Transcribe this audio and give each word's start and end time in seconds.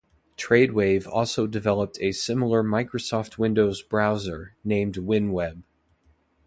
TradeWave 0.35 1.05
also 1.07 1.45
developed 1.45 1.99
a 2.01 2.11
similar 2.11 2.63
Microsoft 2.63 3.37
Windows 3.37 3.83
browser 3.83 4.55
named 4.63 4.95
WinWeb. 4.95 5.61